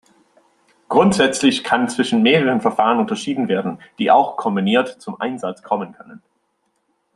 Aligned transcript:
Grundsätzlich 0.89 1.63
kann 1.63 1.87
zwischen 1.87 2.23
mehreren 2.23 2.59
Verfahren 2.59 2.97
unterschieden 2.97 3.47
werden, 3.47 3.79
die 3.99 4.09
auch 4.09 4.35
kombiniert 4.35 4.99
zum 4.99 5.21
Einsatz 5.21 5.61
kommen 5.61 5.91
können. 5.91 6.23